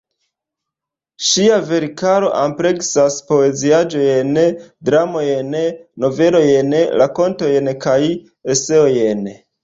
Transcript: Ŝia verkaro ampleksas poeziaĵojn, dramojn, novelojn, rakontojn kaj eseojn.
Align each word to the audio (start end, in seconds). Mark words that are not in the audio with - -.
Ŝia 1.31 1.57
verkaro 1.65 2.29
ampleksas 2.37 3.17
poeziaĵojn, 3.27 4.31
dramojn, 4.89 5.51
novelojn, 6.05 6.73
rakontojn 7.03 7.69
kaj 7.85 7.99
eseojn. 8.55 9.23